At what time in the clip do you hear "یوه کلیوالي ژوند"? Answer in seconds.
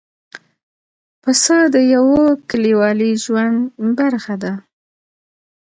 1.95-3.57